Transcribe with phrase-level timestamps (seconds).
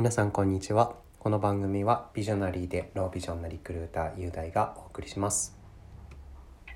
[0.00, 0.94] 皆さんこんにちは。
[1.18, 5.58] この番組はビジョナリーでロービジョンなリクルーター雄大がお送りします。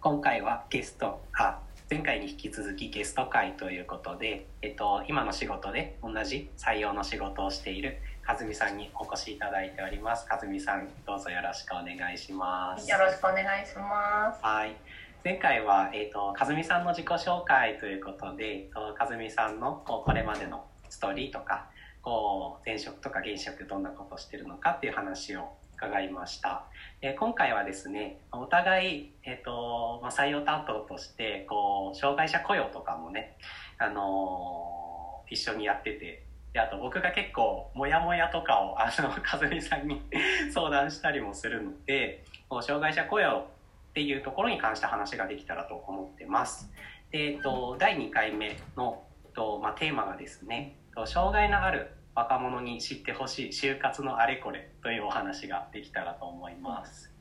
[0.00, 1.58] 今回はゲストあ
[1.90, 10.26] 前回に引き続きゲスト会ということで、えっと、今の仕事で同じ採用の仕事をしている和美さんにお越しいただいております。
[10.26, 12.90] 和美さんどうぞよろしくお願いします。
[12.90, 14.42] よろしくお願いします。
[14.42, 14.74] はい。
[15.22, 21.68] 前回は、えっと、和美さんの自己紹介ということで和美さんのこうこれまでのストーリーとか
[22.02, 26.64] こう前職とか現職どんなことをしてるのかっていう話を伺いました。
[27.00, 33.36] え今回はですねお互い、えーとまあ、採用担当としてこう障害者雇用とかもね、
[33.78, 40.02] あのー、一緒にやっててであと僕が結構モヤモヤとかをあの 和美さんに
[40.52, 43.46] 相談したりもするのでこう障害者雇用
[43.90, 46.70] っていうところに関して話ができたらと思ってます。
[47.10, 49.02] でえーと、第2回目の、
[49.34, 50.76] とまあ、テーマがですね
[51.06, 57.12] 障害のある若者に知ってほしい就活のあれこれというお話ができたらと思います。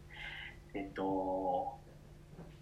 [0.74, 1.80] えっと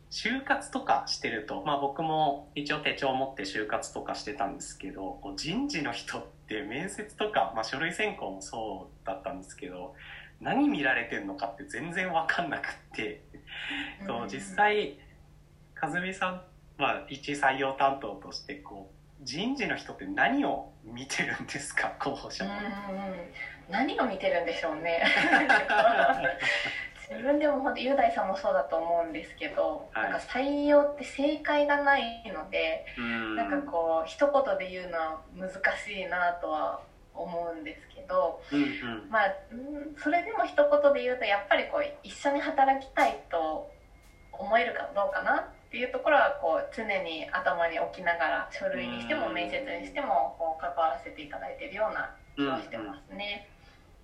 [0.10, 9.96] 就活とかしてると、まあ、僕も一応手帳を持って就活とかしてたんですけど人事の人って面接とか、まあ、書類選考もそうだったんですけど
[10.40, 13.22] 何見られてんのかって全然分かんなくって
[14.08, 14.98] と実際
[15.80, 16.42] 和美さん、
[16.78, 21.94] まあ、一採用担当としてこう人事の人って何を見てるんですか？
[22.00, 22.46] 候補者
[23.70, 25.04] 何を見てるんでしょうね。
[27.10, 33.36] 自分でも本当雄大さんもそうだと思うんですけど、はい、なんか採用って正解がないのでん。
[33.38, 36.82] なんかこう一言で言うのは難しいなとは
[37.14, 39.34] 思うんですけど、うんうん、まあ
[39.98, 43.72] それでも一言で言うとやっぱりこう一緒に働きたいと
[44.34, 53.50] 思えるかどうかなっていうところはこう常に頭に置きながら書類にしても面接にしてもこう関わらせていただいているような気はしてますね。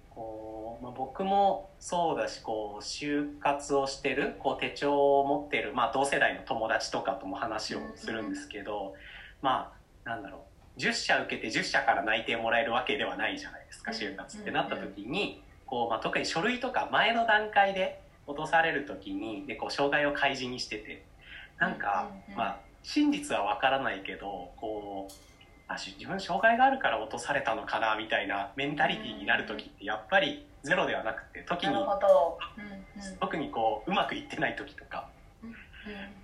[0.09, 8.94] こうまあ、僕もそうだしこう就活をしてるこう手帳を持ってる、まあ、同世代の友達とかとも話をするんですけど、うんうん、
[9.41, 9.74] ま
[10.06, 10.41] あなんだろう。
[10.78, 21.03] 10社受けて10社から内定もらえるわけではないじゃないですか就活ってなった時に、こうまあ、特に書類とか前の段階で落とされる時にでこう障害を開示にしてて
[21.63, 25.13] なんか、まあ真実は分からないけどこう
[25.69, 31.75] あ自分障害があるから落とされたのかなみたいなメンタリティーになる時ってやっぱりゼロではなくて時に、
[33.22, 35.09] 特にこううまくいってない時とか、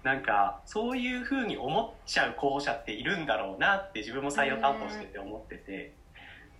[0.03, 5.93] なんかそういうふうに思っちゃう候補者っているんだろうなって自分も採用担当してて思ってて。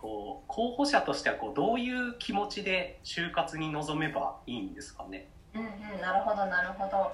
[0.02, 5.28] こう候補者としてはこうどういう気持ちで就活に臨めばいいんですかね。
[5.54, 5.66] うんう
[5.98, 7.12] ん、なるほどなるほど。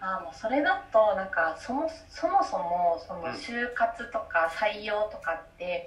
[0.00, 5.86] あもうそれだとなんかそもそもそもその就活とか採用とかって、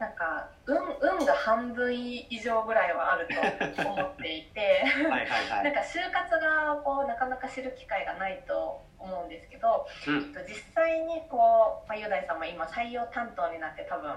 [0.00, 0.76] うん、なんか運
[1.18, 3.28] 運が半分以上ぐらいはある
[3.76, 4.84] と思っていて。
[5.08, 14.10] なんか就活がこうなかなか知る機会がないと思うんですけど、うん、実際にこう、まあ、雄大さんも今採用担当になって多分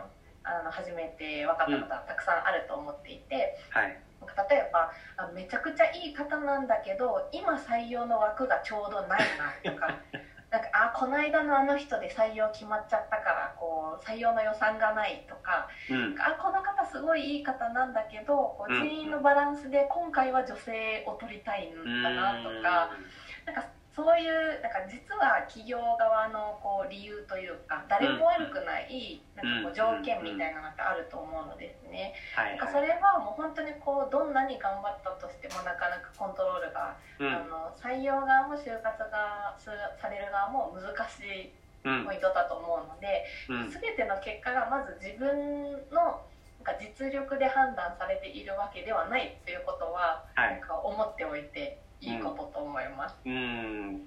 [0.43, 3.57] あの初めて分かったことはたくさんあると思っていて。
[3.75, 4.04] うんはい
[4.49, 9.21] 例えばあめちゃくちゃいい方なんだけど今採用の枠がちょうどない
[9.63, 9.87] なとか。
[10.51, 32.11] なんかあこの間のあの人で採用決まっちゃったからこう採用の予算がないとか、うん、あこの方すごいいい方なんだけどこう人員のバランスで今回は女性を取りたいんだなとか、うん、なんかそういうなんか実は企業側のこう理由というか誰も悪くないなんかこう条件みたいなのってあると思うのですね。
[32.35, 39.71] なんかそれはもう本当にこうどんなに頑張ったとしてもなかなかコントロールが、あの採用側も就活がさ
[40.11, 41.55] れる側も難しい
[42.03, 46.19] ポイントだと思うので、全ての結果がまず自分の
[46.59, 51.79] なんか実力で判断されているわけではないということは、なんか思っておいて。
[51.79, 53.15] いいことと思います。
[53.25, 54.01] うん、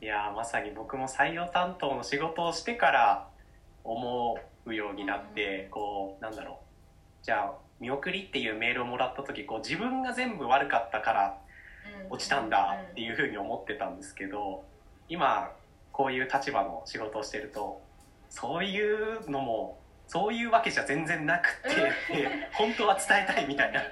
[0.00, 3.28] いやまさに僕も採用担当の仕事をしてから
[3.84, 6.56] 思うようになって、うん、こうなんだろう。
[7.24, 11.38] じゃあ見送りっていうメールをもらった時こう自分が全部悪かったから
[12.10, 14.64] 落ちたんだっていうふうに思ってたんですけど
[15.08, 15.50] 今
[15.92, 17.82] こういう立場の仕事をしてると
[18.30, 19.78] そういうのも
[20.08, 21.92] そういうわけじゃ全然なくて
[22.54, 23.82] 本当は伝えたいみたいな。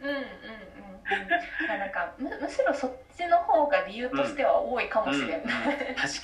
[0.00, 0.69] うんうん
[1.10, 6.20] うん、なんかむむしろそっちの方が理由としては多いかもしれない、うんうん、確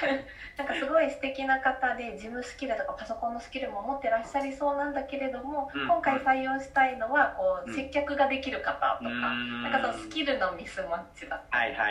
[0.00, 0.18] かに
[0.56, 11.84] なんかすごい素敵な方で事務スキルとかパソコンのスキルも持ってらっしゃりそうなんだけれども、うん、今回採用したいのはこう接客ができる方とか、なんかそのスキルのミスマッチだったりとか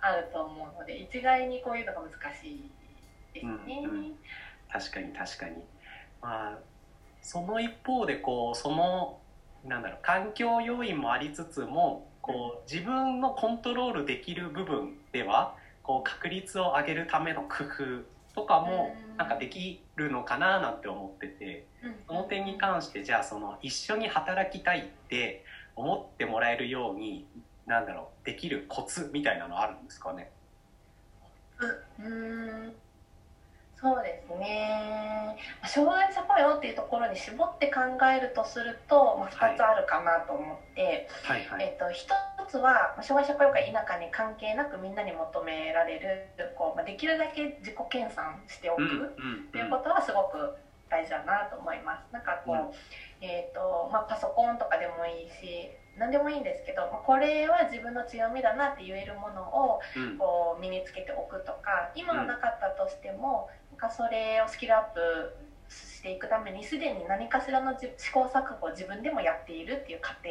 [0.00, 2.70] あると思うので一概にこういうのが難しい
[3.32, 3.82] ですね。
[3.84, 4.14] うんうん、
[4.70, 5.62] 確かに確かに。
[6.20, 6.58] まあ
[7.22, 9.18] その一方でこうその
[9.64, 19.08] なんだろう環境要因もありつつもこう自分のコントロールできる部分ではこう確率を上げるための工夫とかもうん。
[19.18, 21.66] なんかできるのかななんて思ってて
[22.06, 25.44] その点に関してじゃあその一緒に働きたいって
[25.74, 27.26] 思ってもらえるように
[27.66, 30.30] なんだろうできるコツみたいなのあるんですかね？
[31.98, 32.72] うーん
[33.80, 35.36] そうですね。
[35.60, 41.64] まあ障害者雇用っていうところに絞って考えるとすると、まあ、2つあるかなと思って、はいはい。
[41.64, 46.26] えっと、1つはまあ障害者雇用か否かに関係なくみんなに求められる
[46.56, 48.86] こう、まあ、できるだけ自己研鑽しておく、っ
[49.52, 50.54] ていうことはすごく
[50.88, 52.12] 大事だなと思います。
[52.12, 52.74] なんかこう、うん。
[53.20, 60.18] えーとまあ、パソコンとかでもいいし何でもいいんですけど、まあ、これは自分の強みだなって言えるものをうん。
[60.18, 65.34] こう身につけておくとか今はなかったとしても、なんかそれをスキルアップ
[65.68, 70.30] していくためにすでに何かしらのじ試行錯誤を自分でもやっているっていう過程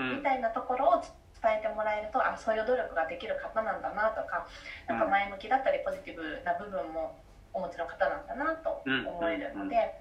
[0.00, 0.16] うん。
[0.18, 1.02] みたいなところを
[1.44, 4.46] 伝えてもらえるとあそういう努力ができる方なんだなとか
[4.88, 7.16] なんか前向きだったりポジティブな部分も
[7.54, 9.94] お持ちの方なんだなと思えるので、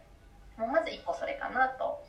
[0.57, 2.03] もうまず1個それかなと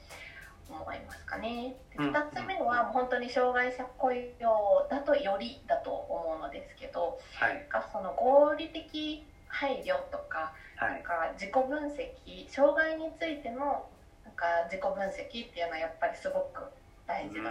[0.68, 1.76] 思いますかね。
[1.96, 2.12] でうん。
[2.12, 7.54] 2つ目はもう本当に障害者雇用だとよりだと思うのですけどはい。
[7.54, 10.92] なんかその合理的配慮とかはい。
[10.94, 13.86] なんか自己分析障害についての
[14.24, 16.64] なんか自己分析っていうのはやっぱりすごく
[17.06, 17.50] 大事だ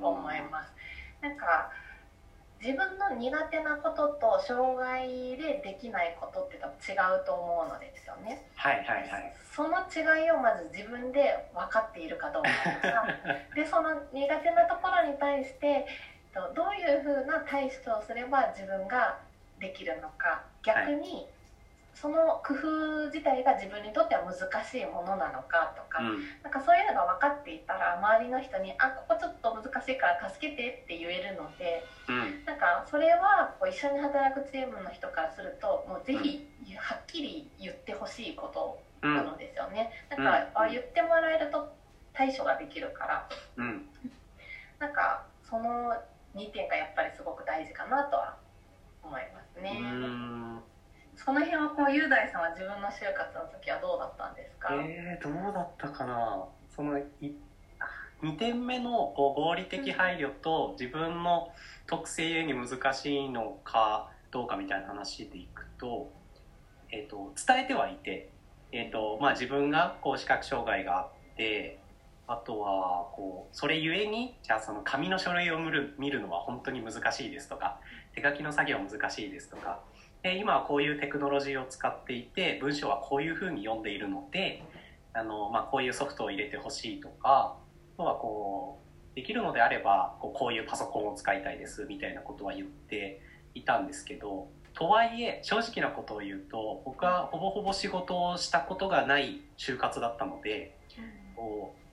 [0.00, 0.72] と思います。
[1.20, 1.70] なんか
[2.64, 8.48] 自分の苦手なことと障害でできないことって多分違うと思うのですよね。
[8.56, 9.34] はいはいはい。
[9.52, 12.48] その違いをまず自分で分かっているかどうか。
[12.80, 13.04] と か
[13.54, 15.86] でその苦手なところに対して
[16.32, 19.18] とどういうふうな対処をすれば自分が
[19.60, 20.40] できるのか。
[20.62, 21.28] 逆に
[21.94, 36.46] その工夫自体が自分にとっては難しいものなのかとか、うんなんかそういうのが分かっていたら周りの人に「あここちょっと難しいから助けて」って言えるのでうんなんかそれはこう一緒に働くチームの人からするともうぜひ
[36.76, 39.90] はっきり言ってほしいことうんなのですよね。
[40.16, 41.74] うんなんか、あ言ってもらえると
[42.12, 43.88] 対処ができるからうん
[44.78, 45.94] なんかその
[46.34, 48.36] 2点がやっぱりすごく大事かなとは
[49.02, 50.73] 思いますうね。
[51.16, 56.44] その辺はこう雄大さんは自分の就活の時はどうだったんですか、えー、どうだったかな？
[56.74, 57.04] そのい
[58.22, 61.52] 2点目のこう合理的配慮と自分の
[61.86, 66.10] 特性ゆえに難しいのかどうかみたいな話でいくと,、
[66.90, 68.30] えー、と伝えてはいて、
[68.72, 71.78] えーとまあ、自分がこう視覚障害があって
[72.26, 77.78] あとはこうそれゆえにじゃあその紙の書類を見る見るのは本当に難しいですとか
[78.14, 79.80] 手書きの作業難しいですとか
[80.24, 84.64] で今はこういうテクノロジーを使っていて文章はこういうふうに読んでいるので
[85.12, 87.58] あの、まあ、こういうソフトを入れてほしいとか
[87.94, 88.80] あとはこ
[89.12, 93.20] うできるのであればこうこういうパソコンを使いたいですみたいなことは言って
[93.54, 100.74] いたんですけどとはいえ正直なことを言うと僕はほぼほぼ仕事をしたことがない就活だったので
[101.36, 101.83] こう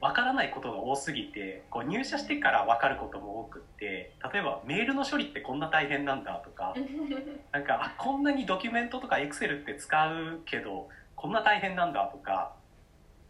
[0.00, 6.74] 分からないことが多すぎてこう入社してから分かることも多くって例えばメールの処理ってこんな大変なんだとか
[7.52, 12.52] なんかあこんなにドキュメントとかエクセルって使うけどこんな大変なんだとか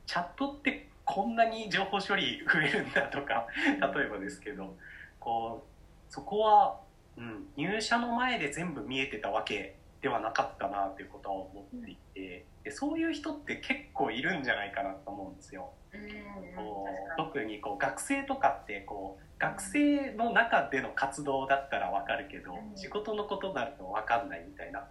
[0.06, 4.74] チャットってこんなに情報処理増えるんだとか例えばですけど
[5.20, 5.64] こ
[6.08, 6.80] うそこは、
[7.16, 15.70] うん、入社の前で全部見えてたわけではなかったなということは思っていてでそういう人って結構いるんじゃないかなと思うんですよ。
[15.94, 22.76] うんこう特にこう学生とかってこう学生の中での活動だったら分かるけど、うん。
[22.76, 24.86] 仕事のことになると分かんないみたいな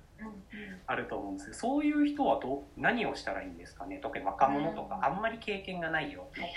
[0.88, 4.00] あると思うんですけどそういう人はどう何をしたらいいんですかね。
[4.02, 5.06] 特に若者とか、うん。
[5.06, 6.48] あんまり経験がないよっていう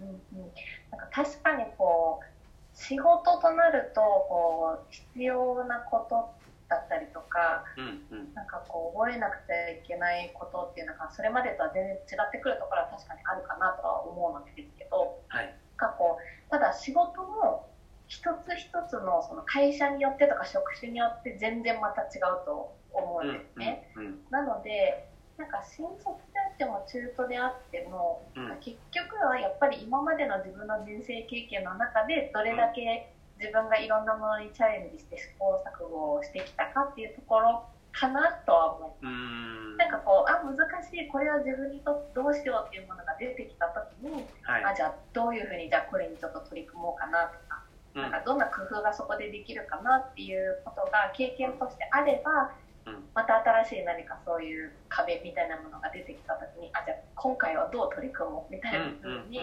[0.00, 0.52] うんうん、
[0.92, 2.34] なんか確かにこう
[2.76, 8.34] 仕事となるとこう必要なことだったりとかうんうん。
[8.34, 15.54] なんかこう覚えなくちゃいけないことっていうのがそれまでとは全然違ってくるところは確かにあるかなとは思うのですけどはい。
[15.78, 17.68] なんかこうただ仕事も
[18.06, 23.90] 一つ一つのその会社によってとか職種によって全然また違うと思うんですね。
[23.96, 28.58] うんうんなのでなんか新卒であっても中途であっても、うん。
[28.60, 33.10] 結局はやっぱり今までの自分の人生経験の中でどれだけ
[33.44, 39.04] 自分がいろんなものにチャレンジして試行錯誤をしてきたかっていうところかなとは思います。
[39.04, 39.76] うーん。
[39.76, 44.64] なんかこうあ難しいこれは自分にとってどうしようっていうものが出てきた時に、はい。
[44.64, 47.60] あじゃあどういうふうにじゃあこれにちょっと取り組もうかなとか,、
[47.94, 48.02] うん。
[48.02, 52.48] なんかどんな工夫がそこでできるかなっていうことが経験としてあれば、
[52.88, 53.04] うん。
[53.12, 59.38] また新しい何かそういう壁みたいなものが出てきた時にあじゃあ今回はどう取り組もうみたいなふうに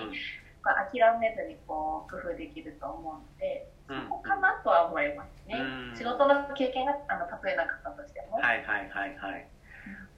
[0.63, 4.03] こう諦めずにこう工夫できると思うのでうん。
[4.03, 5.97] そこかなとは思いますね、うん。
[5.97, 9.47] 仕事の経験があの例えなかったとしても、はいはいはいはい。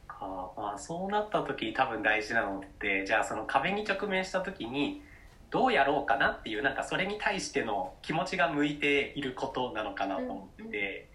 [0.08, 5.02] かまあそうなった時に多分大事なのってじゃあその壁に直面した時に
[5.50, 11.10] どうやろうかなっていうなんかそれに対しての気持ちが向いていることなのかなと思ってて、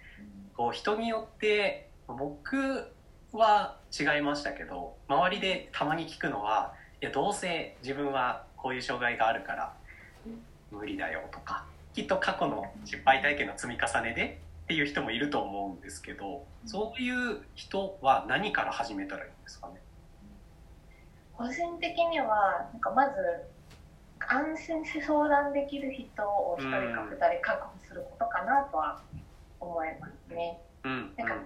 [0.56, 2.92] こう人によって僕
[3.32, 9.72] は違いましたけど周りでたまに聞くのはいやどうせ自分はこういう障害があるから
[10.70, 11.64] 無理だよとか
[11.94, 19.74] きっと過去の失敗体験の積み重ねでっていう人もいると思うんですけどそういう人は何から始めたらいいんですかね？
[21.36, 23.14] 個人的にはなんかまず
[24.18, 29.00] 安心して相談できる人を1人か2人確保することかなとは
[29.60, 30.12] 思います。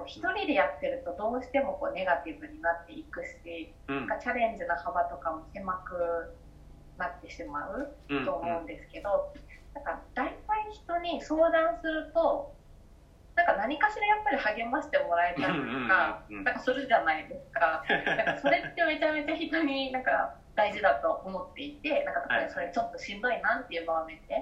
[0.04, 0.10] ね。
[0.14, 4.06] うんなんかこう1人でやってるとどうしてもこうネガティブになっていくしうん。
[4.06, 6.34] なんかチャレンジの幅とかも狭く
[6.98, 8.24] なってしまううん。
[8.24, 9.32] と思うんですけど、
[9.74, 12.54] なんか大体人に相談すると
[13.34, 16.44] なんか何かしらやっぱり励ましてもらえたりとか、うんうんうんうん。
[16.44, 17.82] なんかするじゃないですか。
[17.88, 24.34] なんかそれってめちゃめちゃ人になんか大事だと思っていてなんか例えばそれちょっとしんどいなっていう場面で。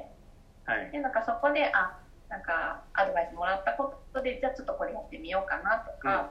[0.67, 0.91] はい。
[0.91, 1.99] でなんかそこであ
[2.31, 6.31] なんかアドバイスもらったことでじゃあちょっとこれやってみようかなとか、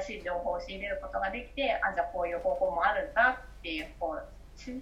[0.00, 4.80] 新しい情報を仕入れることができてあじゃあこういう方法もあるんだっていうこうし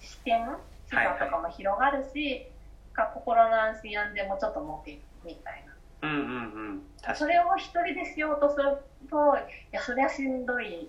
[0.00, 0.46] 視点
[0.88, 2.46] 視座とかも広がるし、
[2.92, 5.74] か心の安心安全もちょっと持っていくみたいな。
[6.02, 6.28] うんうんう
[6.72, 8.76] ん確それを一人でしようとする
[9.10, 9.40] とい
[9.72, 10.88] やそりゃしんどい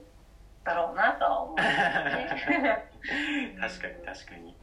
[0.63, 2.89] だろうなとは思うね。
[3.60, 4.55] 確かに確かに。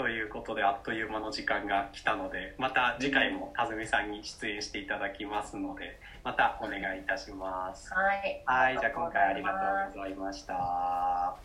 [0.00, 7.92] ということであっという間の時間が来たのでまた次回もかずみさんに出演していただきますのでまたお願いいたします。
[7.92, 8.42] はい。
[8.46, 9.50] はいじゃあ今回ありが
[9.92, 11.36] とうございました。